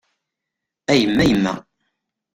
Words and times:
A 0.91 0.93
yemma 0.99 1.23
yemma! 1.29 1.53